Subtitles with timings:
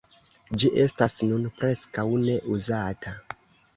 [0.61, 3.15] Ĝi estas nun preskaŭ ne uzata.